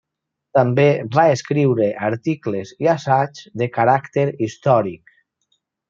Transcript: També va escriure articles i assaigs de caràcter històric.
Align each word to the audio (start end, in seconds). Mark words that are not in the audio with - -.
També 0.57 0.85
va 1.17 1.25
escriure 1.33 1.91
articles 2.09 2.73
i 2.87 2.91
assaigs 2.97 3.45
de 3.63 3.71
caràcter 3.79 4.25
històric. 4.49 5.19